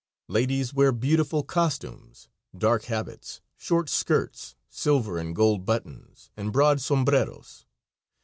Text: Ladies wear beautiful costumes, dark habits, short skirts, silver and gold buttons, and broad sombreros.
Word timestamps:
Ladies 0.27 0.73
wear 0.73 0.91
beautiful 0.91 1.43
costumes, 1.43 2.27
dark 2.57 2.85
habits, 2.85 3.39
short 3.55 3.87
skirts, 3.87 4.55
silver 4.67 5.19
and 5.19 5.35
gold 5.35 5.63
buttons, 5.63 6.31
and 6.35 6.51
broad 6.51 6.81
sombreros. 6.81 7.67